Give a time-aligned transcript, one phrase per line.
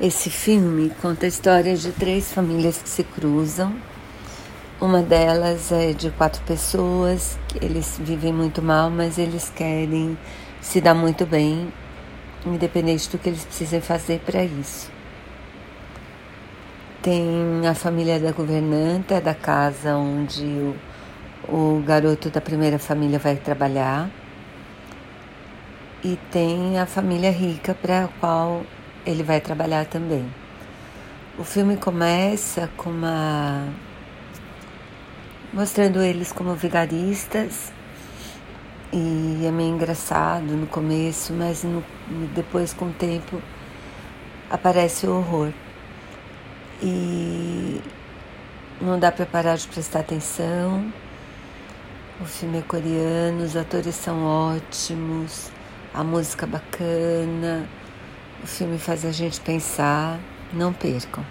[0.00, 3.72] Esse filme conta a história de três famílias que se cruzam.
[4.80, 10.18] Uma delas é de quatro pessoas, eles vivem muito mal, mas eles querem
[10.60, 11.72] se dar muito bem,
[12.44, 14.90] independente do que eles precisem fazer para isso.
[17.00, 20.76] Tem a família da governanta, da casa onde o,
[21.48, 24.10] o garoto da primeira família vai trabalhar.
[26.02, 28.62] E tem a família rica para a qual
[29.06, 30.24] ele vai trabalhar também.
[31.38, 33.66] O filme começa com uma
[35.52, 37.72] mostrando eles como vigaristas
[38.92, 41.82] e é meio engraçado no começo, mas no,
[42.34, 43.40] depois com o tempo
[44.50, 45.52] aparece o horror
[46.82, 47.80] e
[48.80, 50.92] não dá para parar de prestar atenção.
[52.20, 55.50] O filme é coreano, os atores são ótimos,
[55.92, 57.68] a música bacana.
[58.44, 60.20] O filme faz a gente pensar.
[60.52, 61.24] Não percam.